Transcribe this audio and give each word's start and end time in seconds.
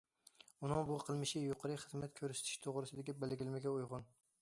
ئۇنىڭ 0.63 0.81
بۇ 0.87 0.97
قىلمىشى 1.09 1.43
يۇقىرىقى 1.45 1.83
خىزمەت 1.83 2.19
كۆرسىتىش 2.23 2.59
توغرىسىدىكى 2.67 3.19
بەلگىلىمىگە 3.23 3.79
ئۇيغۇن. 3.79 4.15